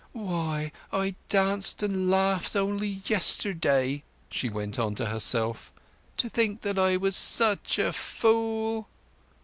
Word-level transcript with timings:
"Why, 0.13 0.71
I 0.91 1.13
danced 1.29 1.83
and 1.83 2.09
laughed 2.09 2.55
only 2.55 3.03
yesterday!" 3.05 4.01
she 4.31 4.49
went 4.49 4.79
on 4.79 4.95
to 4.95 5.05
herself. 5.05 5.71
"To 6.17 6.27
think 6.27 6.61
that 6.61 6.79
I 6.79 6.97
was 6.97 7.15
such 7.15 7.77
a 7.77 7.93
fool!" 7.93 8.87